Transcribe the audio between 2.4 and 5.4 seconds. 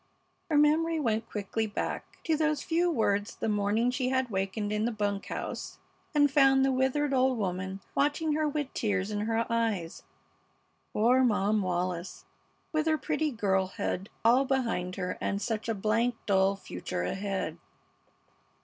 few words the morning she had wakened in the bunk